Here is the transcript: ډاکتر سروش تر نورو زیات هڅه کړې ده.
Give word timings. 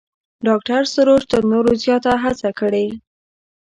ډاکتر 0.47 0.81
سروش 0.93 1.23
تر 1.31 1.41
نورو 1.51 1.71
زیات 1.83 2.03
هڅه 2.23 2.49
کړې 2.59 2.85
ده. 2.89 2.95